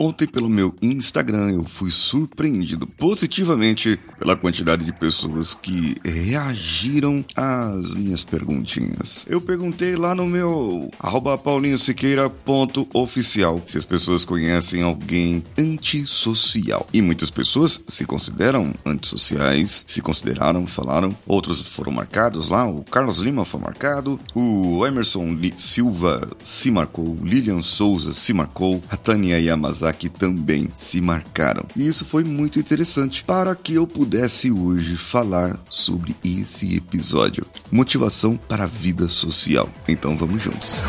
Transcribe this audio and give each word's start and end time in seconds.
ontem 0.00 0.26
pelo 0.26 0.48
meu 0.48 0.74
Instagram 0.80 1.52
eu 1.52 1.62
fui 1.62 1.90
surpreendido 1.90 2.86
positivamente 2.86 4.00
pela 4.18 4.34
quantidade 4.34 4.82
de 4.82 4.94
pessoas 4.94 5.52
que 5.52 5.94
reagiram 6.02 7.22
às 7.36 7.92
minhas 7.94 8.24
perguntinhas. 8.24 9.26
Eu 9.28 9.42
perguntei 9.42 9.96
lá 9.96 10.14
no 10.14 10.26
meu 10.26 10.90
paulinhosiqueira.oficial 11.44 13.62
se 13.66 13.76
as 13.76 13.84
pessoas 13.84 14.24
conhecem 14.24 14.82
alguém 14.82 15.44
antissocial. 15.58 16.88
E 16.94 17.02
muitas 17.02 17.30
pessoas 17.30 17.84
se 17.86 18.06
consideram 18.06 18.72
antissociais, 18.86 19.84
se 19.86 20.00
consideraram, 20.00 20.66
falaram, 20.66 21.14
outros 21.26 21.74
foram 21.74 21.92
marcados 21.92 22.48
lá, 22.48 22.66
o 22.66 22.82
Carlos 22.84 23.18
Lima 23.18 23.44
foi 23.44 23.60
marcado, 23.60 24.18
o 24.34 24.86
Emerson 24.86 25.38
Silva 25.58 26.26
se 26.42 26.70
marcou, 26.70 27.18
Lilian 27.22 27.60
Souza 27.60 28.14
se 28.14 28.32
marcou, 28.32 28.80
a 28.88 28.96
Tânia 28.96 29.38
Yamazaki 29.38 29.89
também 30.08 30.70
se 30.74 31.00
marcaram. 31.00 31.64
E 31.76 31.86
isso 31.86 32.04
foi 32.04 32.24
muito 32.24 32.58
interessante 32.58 33.24
para 33.24 33.54
que 33.54 33.74
eu 33.74 33.86
pudesse 33.86 34.50
hoje 34.50 34.96
falar 34.96 35.58
sobre 35.68 36.14
esse 36.24 36.76
episódio. 36.76 37.46
Motivação 37.70 38.36
para 38.36 38.64
a 38.64 38.66
vida 38.66 39.08
social. 39.08 39.68
Então 39.88 40.16
vamos 40.16 40.42
juntos. 40.42 40.80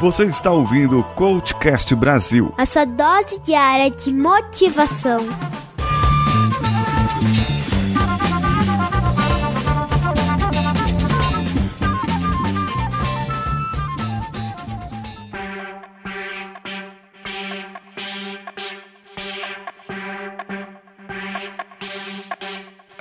Você 0.00 0.24
está 0.24 0.50
ouvindo 0.50 0.98
o 0.98 1.04
Coachcast 1.14 1.94
Brasil. 1.94 2.52
A 2.58 2.66
sua 2.66 2.84
dose 2.84 3.38
diária 3.40 3.90
de 3.90 4.12
motivação. 4.12 5.20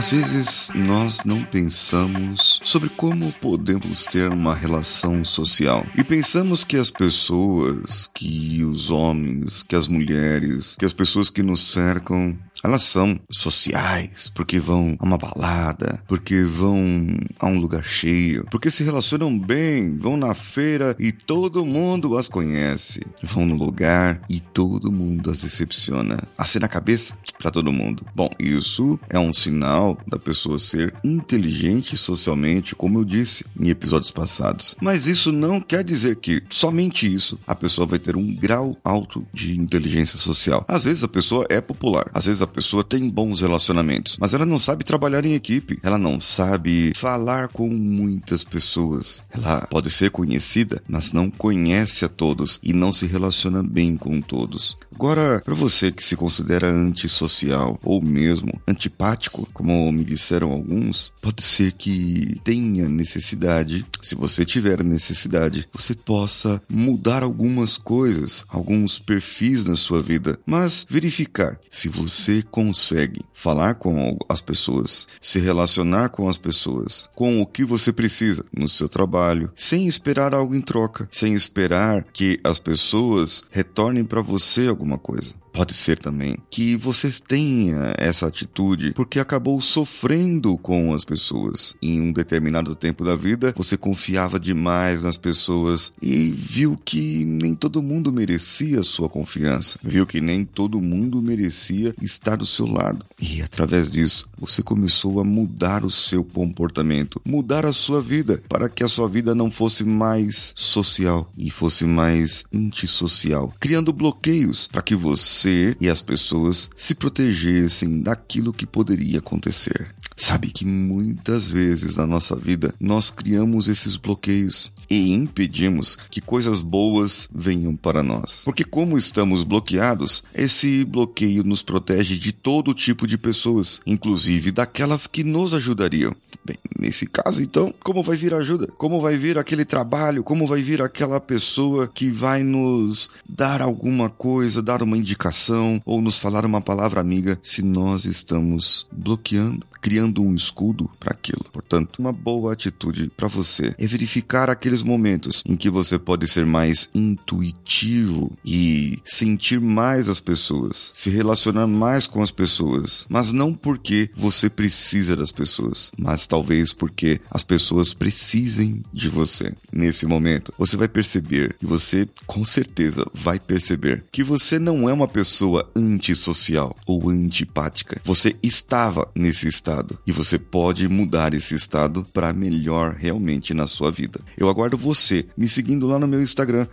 Às 0.00 0.10
vezes 0.12 0.72
nós 0.74 1.24
não 1.26 1.44
pensamos 1.44 2.58
sobre 2.64 2.88
como 2.88 3.30
podemos 3.34 4.06
ter 4.06 4.30
uma 4.30 4.54
relação 4.54 5.22
social 5.22 5.84
e 5.94 6.02
pensamos 6.02 6.64
que 6.64 6.78
as 6.78 6.90
pessoas, 6.90 8.08
que 8.14 8.64
os 8.64 8.90
homens, 8.90 9.62
que 9.62 9.76
as 9.76 9.86
mulheres, 9.88 10.74
que 10.78 10.86
as 10.86 10.94
pessoas 10.94 11.28
que 11.28 11.42
nos 11.42 11.60
cercam 11.60 12.34
elas 12.62 12.82
são 12.82 13.18
sociais, 13.30 14.30
porque 14.34 14.58
vão 14.58 14.96
a 14.98 15.04
uma 15.04 15.16
balada, 15.16 16.02
porque 16.06 16.44
vão 16.44 17.18
a 17.38 17.46
um 17.46 17.58
lugar 17.58 17.84
cheio, 17.84 18.46
porque 18.50 18.70
se 18.70 18.84
relacionam 18.84 19.38
bem, 19.38 19.96
vão 19.96 20.16
na 20.16 20.34
feira 20.34 20.94
e 20.98 21.10
todo 21.10 21.64
mundo 21.64 22.18
as 22.18 22.28
conhece. 22.28 23.00
Vão 23.22 23.46
no 23.46 23.54
lugar 23.54 24.20
e 24.28 24.40
todo 24.40 24.92
mundo 24.92 25.30
as 25.30 25.42
recepciona. 25.42 26.18
Assim 26.36 26.58
na 26.58 26.68
cabeça 26.68 27.16
para 27.40 27.50
todo 27.50 27.72
mundo. 27.72 28.04
Bom, 28.14 28.28
isso 28.38 29.00
é 29.08 29.18
um 29.18 29.32
sinal 29.32 29.98
da 30.06 30.18
pessoa 30.18 30.58
ser 30.58 30.92
inteligente 31.02 31.96
socialmente, 31.96 32.76
como 32.76 32.98
eu 32.98 33.04
disse 33.04 33.44
em 33.58 33.70
episódios 33.70 34.10
passados. 34.10 34.76
Mas 34.80 35.06
isso 35.06 35.32
não 35.32 35.60
quer 35.60 35.82
dizer 35.82 36.16
que 36.16 36.42
somente 36.50 37.12
isso 37.12 37.38
a 37.46 37.54
pessoa 37.54 37.86
vai 37.86 37.98
ter 37.98 38.14
um 38.14 38.34
grau 38.34 38.76
alto 38.84 39.26
de 39.32 39.58
inteligência 39.58 40.18
social. 40.18 40.64
Às 40.68 40.84
vezes 40.84 41.02
a 41.02 41.08
pessoa 41.08 41.46
é 41.48 41.60
popular, 41.60 42.10
às 42.12 42.26
vezes 42.26 42.42
a 42.42 42.46
pessoa 42.46 42.84
tem 42.84 43.08
bons 43.08 43.40
relacionamentos, 43.40 44.18
mas 44.20 44.34
ela 44.34 44.44
não 44.44 44.58
sabe 44.58 44.84
trabalhar 44.84 45.24
em 45.24 45.34
equipe, 45.34 45.78
ela 45.82 45.98
não 45.98 46.20
sabe 46.20 46.92
falar 46.94 47.48
com 47.48 47.68
muitas 47.68 48.44
pessoas. 48.44 49.22
Ela 49.30 49.66
pode 49.70 49.90
ser 49.90 50.10
conhecida, 50.10 50.82
mas 50.86 51.12
não 51.12 51.30
conhece 51.30 52.04
a 52.04 52.08
todos 52.08 52.60
e 52.62 52.72
não 52.72 52.92
se 52.92 53.06
relaciona 53.06 53.62
bem 53.62 53.96
com 53.96 54.20
todos. 54.20 54.76
Agora, 55.00 55.40
para 55.42 55.54
você 55.54 55.90
que 55.90 56.04
se 56.04 56.14
considera 56.14 56.68
antissocial 56.68 57.80
ou 57.82 58.02
mesmo 58.02 58.52
antipático, 58.68 59.48
como 59.50 59.90
me 59.90 60.04
disseram 60.04 60.52
alguns, 60.52 61.10
pode 61.22 61.42
ser 61.42 61.72
que 61.72 62.38
tenha 62.44 62.86
necessidade, 62.86 63.86
se 64.02 64.14
você 64.14 64.44
tiver 64.44 64.84
necessidade, 64.84 65.66
você 65.72 65.94
possa 65.94 66.60
mudar 66.68 67.22
algumas 67.22 67.78
coisas, 67.78 68.44
alguns 68.46 68.98
perfis 68.98 69.64
na 69.64 69.74
sua 69.74 70.02
vida, 70.02 70.38
mas 70.44 70.86
verificar 70.86 71.58
se 71.70 71.88
você 71.88 72.42
consegue 72.42 73.22
falar 73.32 73.76
com 73.76 74.18
as 74.28 74.42
pessoas, 74.42 75.06
se 75.18 75.38
relacionar 75.38 76.10
com 76.10 76.28
as 76.28 76.36
pessoas, 76.36 77.08
com 77.16 77.40
o 77.40 77.46
que 77.46 77.64
você 77.64 77.90
precisa 77.90 78.44
no 78.54 78.68
seu 78.68 78.86
trabalho, 78.86 79.50
sem 79.56 79.86
esperar 79.86 80.34
algo 80.34 80.54
em 80.54 80.60
troca, 80.60 81.08
sem 81.10 81.32
esperar 81.32 82.04
que 82.12 82.38
as 82.44 82.58
pessoas 82.58 83.44
retornem 83.50 84.04
para 84.04 84.20
você 84.20 84.66
alguma 84.66 84.89
coisa. 84.98 85.34
Pode 85.52 85.74
ser 85.74 85.98
também 85.98 86.36
que 86.48 86.76
você 86.76 87.10
tenha 87.26 87.92
essa 87.98 88.26
atitude 88.26 88.92
porque 88.94 89.18
acabou 89.18 89.60
sofrendo 89.60 90.56
com 90.56 90.94
as 90.94 91.04
pessoas. 91.04 91.74
Em 91.82 92.00
um 92.00 92.12
determinado 92.12 92.74
tempo 92.74 93.04
da 93.04 93.16
vida, 93.16 93.52
você 93.56 93.76
confiava 93.76 94.38
demais 94.38 95.02
nas 95.02 95.16
pessoas 95.16 95.92
e 96.00 96.30
viu 96.30 96.78
que 96.82 97.24
nem 97.24 97.54
todo 97.54 97.82
mundo 97.82 98.12
merecia 98.12 98.82
sua 98.82 99.08
confiança. 99.08 99.78
Viu 99.82 100.06
que 100.06 100.20
nem 100.20 100.44
todo 100.44 100.80
mundo 100.80 101.20
merecia 101.20 101.94
estar 102.00 102.36
do 102.36 102.46
seu 102.46 102.66
lado. 102.66 103.04
E 103.20 103.42
através 103.42 103.90
disso, 103.90 104.28
você 104.38 104.62
começou 104.62 105.20
a 105.20 105.24
mudar 105.24 105.84
o 105.84 105.90
seu 105.90 106.24
comportamento, 106.24 107.20
mudar 107.24 107.66
a 107.66 107.72
sua 107.72 108.00
vida 108.00 108.42
para 108.48 108.68
que 108.68 108.84
a 108.84 108.88
sua 108.88 109.08
vida 109.08 109.34
não 109.34 109.50
fosse 109.50 109.84
mais 109.84 110.54
social 110.56 111.30
e 111.36 111.50
fosse 111.50 111.84
mais 111.84 112.44
antissocial, 112.54 113.52
criando 113.58 113.92
bloqueios 113.92 114.68
para 114.68 114.82
que 114.82 114.94
você 114.94 115.39
você 115.40 115.74
e 115.80 115.88
as 115.88 116.02
pessoas 116.02 116.68
se 116.74 116.94
protegessem 116.94 118.00
daquilo 118.00 118.52
que 118.52 118.66
poderia 118.66 119.20
acontecer. 119.20 119.94
Sabe 120.14 120.50
que 120.50 120.66
muitas 120.66 121.48
vezes 121.48 121.96
na 121.96 122.06
nossa 122.06 122.36
vida 122.36 122.74
nós 122.78 123.10
criamos 123.10 123.66
esses 123.66 123.96
bloqueios 123.96 124.70
e 124.90 125.12
impedimos 125.14 125.96
que 126.10 126.20
coisas 126.20 126.60
boas 126.60 127.28
venham 127.32 127.74
para 127.74 128.02
nós. 128.02 128.42
Porque, 128.44 128.64
como 128.64 128.98
estamos 128.98 129.44
bloqueados, 129.44 130.24
esse 130.34 130.84
bloqueio 130.84 131.44
nos 131.44 131.62
protege 131.62 132.18
de 132.18 132.32
todo 132.32 132.74
tipo 132.74 133.06
de 133.06 133.16
pessoas, 133.16 133.80
inclusive 133.86 134.50
daquelas 134.50 135.06
que 135.06 135.24
nos 135.24 135.54
ajudariam. 135.54 136.14
Bem, 136.44 136.56
nesse 136.78 137.06
caso, 137.06 137.42
então, 137.42 137.72
como 137.80 138.02
vai 138.02 138.16
vir 138.16 138.32
ajuda? 138.32 138.66
Como 138.78 139.00
vai 139.00 139.16
vir 139.16 139.38
aquele 139.38 139.64
trabalho? 139.64 140.24
Como 140.24 140.46
vai 140.46 140.62
vir 140.62 140.80
aquela 140.80 141.20
pessoa 141.20 141.86
que 141.86 142.10
vai 142.10 142.42
nos 142.42 143.10
dar 143.28 143.60
alguma 143.60 144.08
coisa, 144.08 144.62
dar 144.62 144.82
uma 144.82 144.96
indicação 144.96 145.82
ou 145.84 146.00
nos 146.00 146.18
falar 146.18 146.46
uma 146.46 146.60
palavra 146.60 147.00
amiga 147.00 147.38
se 147.42 147.62
nós 147.62 148.06
estamos 148.06 148.86
bloqueando, 148.90 149.66
criando 149.80 150.22
um 150.22 150.34
escudo 150.34 150.90
para 150.98 151.12
aquilo? 151.12 151.44
Portanto, 151.52 151.98
uma 151.98 152.12
boa 152.12 152.52
atitude 152.52 153.10
para 153.14 153.28
você 153.28 153.74
é 153.78 153.86
verificar 153.86 154.48
aqueles 154.48 154.82
momentos 154.82 155.42
em 155.46 155.56
que 155.56 155.68
você 155.68 155.98
pode 155.98 156.26
ser 156.26 156.46
mais 156.46 156.88
intuitivo 156.94 158.32
e 158.44 158.98
sentir 159.04 159.60
mais 159.60 160.08
as 160.08 160.20
pessoas, 160.20 160.90
se 160.94 161.10
relacionar 161.10 161.66
mais 161.66 162.06
com 162.06 162.22
as 162.22 162.30
pessoas, 162.30 163.04
mas 163.08 163.30
não 163.30 163.52
porque 163.52 164.10
você 164.14 164.48
precisa 164.48 165.14
das 165.14 165.30
pessoas, 165.32 165.90
mas 165.98 166.26
talvez 166.30 166.72
porque 166.72 167.20
as 167.28 167.42
pessoas 167.42 167.92
precisem 167.92 168.84
de 168.92 169.08
você. 169.08 169.52
Nesse 169.72 170.06
momento, 170.06 170.54
você 170.56 170.76
vai 170.76 170.88
perceber 170.88 171.56
e 171.60 171.66
você 171.66 172.08
com 172.24 172.44
certeza 172.44 173.04
vai 173.12 173.40
perceber 173.40 174.04
que 174.12 174.22
você 174.22 174.56
não 174.60 174.88
é 174.88 174.92
uma 174.92 175.08
pessoa 175.08 175.68
antissocial 175.74 176.76
ou 176.86 177.10
antipática. 177.10 178.00
Você 178.04 178.36
estava 178.42 179.10
nesse 179.12 179.48
estado 179.48 179.98
e 180.06 180.12
você 180.12 180.38
pode 180.38 180.88
mudar 180.88 181.34
esse 181.34 181.56
estado 181.56 182.06
para 182.12 182.32
melhor 182.32 182.94
realmente 182.94 183.52
na 183.52 183.66
sua 183.66 183.90
vida. 183.90 184.20
Eu 184.38 184.48
aguardo 184.48 184.78
você 184.78 185.26
me 185.36 185.48
seguindo 185.48 185.86
lá 185.86 185.98
no 185.98 186.06
meu 186.06 186.22
Instagram, 186.22 186.68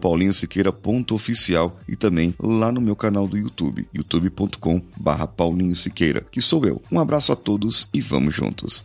paulinhosiqueira.oficial 0.00 1.80
e 1.88 1.96
também 1.96 2.32
lá 2.38 2.70
no 2.70 2.80
meu 2.80 2.94
canal 2.94 3.26
do 3.26 3.36
YouTube, 3.36 3.88
youtube.com 3.92 4.80
barra 4.96 5.26
Paulinho 5.26 5.74
Siqueira, 5.74 6.24
que 6.30 6.40
sou 6.40 6.64
eu. 6.64 6.80
Um 6.92 7.00
abraço 7.00 7.32
a 7.32 7.36
todos 7.36 7.88
e 7.92 8.00
vamos 8.00 8.34
juntos. 8.34 8.84